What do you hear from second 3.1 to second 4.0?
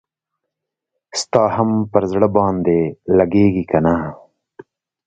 لګیږي کنه؟